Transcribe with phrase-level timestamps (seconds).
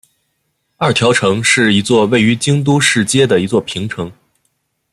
[0.77, 4.11] 二条城是一座位于京都市街的一座平城。